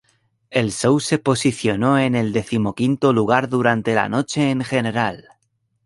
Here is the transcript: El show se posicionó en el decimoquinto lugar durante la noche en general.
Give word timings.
El 0.49 0.71
show 0.71 0.99
se 0.99 1.19
posicionó 1.19 1.99
en 1.99 2.15
el 2.15 2.33
decimoquinto 2.33 3.13
lugar 3.13 3.49
durante 3.49 3.93
la 3.93 4.09
noche 4.09 4.49
en 4.49 4.63
general. 4.63 5.25